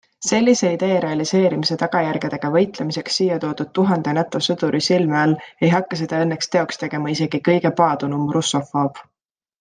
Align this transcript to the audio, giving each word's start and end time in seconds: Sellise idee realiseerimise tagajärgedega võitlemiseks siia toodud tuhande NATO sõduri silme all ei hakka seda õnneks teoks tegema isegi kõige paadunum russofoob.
Sellise 0.27 0.69
idee 0.75 0.93
realiseerimise 1.03 1.75
tagajärgedega 1.81 2.49
võitlemiseks 2.55 3.19
siia 3.21 3.35
toodud 3.43 3.69
tuhande 3.79 4.13
NATO 4.19 4.41
sõduri 4.45 4.81
silme 4.89 5.19
all 5.27 5.35
ei 5.67 5.69
hakka 5.73 5.99
seda 5.99 6.23
õnneks 6.25 6.49
teoks 6.55 6.81
tegema 6.85 7.13
isegi 7.17 7.43
kõige 7.51 7.73
paadunum 7.83 8.25
russofoob. 8.39 9.03